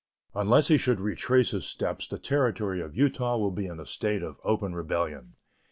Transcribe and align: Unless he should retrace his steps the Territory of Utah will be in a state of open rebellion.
Unless 0.33 0.69
he 0.69 0.79
should 0.79 0.99
retrace 0.99 1.51
his 1.51 1.67
steps 1.67 2.07
the 2.07 2.17
Territory 2.17 2.81
of 2.81 2.95
Utah 2.95 3.37
will 3.37 3.51
be 3.51 3.67
in 3.67 3.79
a 3.79 3.85
state 3.85 4.23
of 4.23 4.39
open 4.43 4.73
rebellion. 4.73 5.35